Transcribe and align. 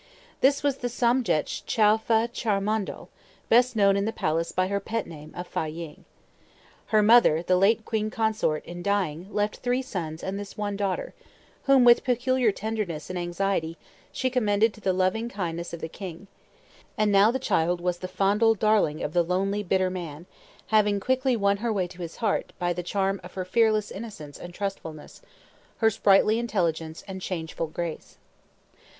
This 0.39 0.63
was 0.63 0.77
the 0.77 0.89
Somdetch 0.89 1.63
Chowfa 1.67 2.27
Chandrmondol, 2.33 3.09
best 3.49 3.75
known 3.75 3.95
in 3.95 4.05
the 4.05 4.11
palace 4.11 4.51
by 4.51 4.65
her 4.67 4.79
pet 4.79 5.05
name 5.05 5.31
of 5.35 5.53
Fâ 5.53 5.71
ying. 5.71 6.05
Her 6.87 7.03
mother, 7.03 7.43
the 7.43 7.55
late 7.55 7.85
queen 7.85 8.09
consort, 8.09 8.65
in 8.65 8.81
dying, 8.81 9.27
left 9.31 9.57
three 9.57 9.83
sons 9.83 10.23
and 10.23 10.39
this 10.39 10.57
one 10.57 10.75
daughter, 10.75 11.13
whom, 11.65 11.83
with 11.85 12.03
peculiar 12.03 12.51
tenderness 12.51 13.11
and 13.11 13.19
anxiety, 13.19 13.77
she 14.11 14.31
commended 14.31 14.73
to 14.73 14.81
the 14.81 14.91
loving 14.91 15.29
kindness 15.29 15.71
of 15.71 15.81
the 15.81 15.87
king; 15.87 16.25
and 16.97 17.11
now 17.11 17.29
the 17.29 17.37
child 17.37 17.79
was 17.79 17.99
the 17.99 18.07
fondled 18.07 18.57
darling 18.57 19.03
of 19.03 19.13
the 19.13 19.21
lonely, 19.21 19.61
bitter 19.61 19.91
man, 19.91 20.25
having 20.73 20.99
quickly 20.99 21.35
won 21.35 21.57
her 21.57 21.71
way 21.71 21.85
to 21.85 22.01
his 22.01 22.15
heart 22.15 22.53
by 22.57 22.73
the 22.73 22.81
charm 22.81 23.21
of 23.23 23.35
her 23.35 23.45
fearless 23.45 23.91
innocence 23.91 24.39
and 24.39 24.51
trustfulness, 24.55 25.21
her 25.77 25.91
sprightly 25.91 26.39
intelligence 26.39 27.03
and 27.07 27.21
changeful 27.21 27.67
grace. 27.67 28.17